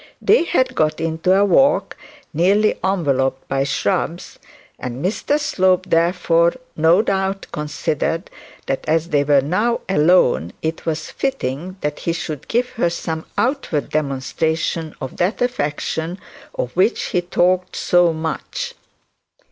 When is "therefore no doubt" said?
5.87-7.45